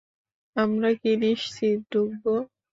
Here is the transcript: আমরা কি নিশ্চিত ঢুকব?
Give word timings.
আমরা 0.55 0.89
কি 0.99 1.11
নিশ্চিত 1.21 1.79
ঢুকব? 1.91 2.23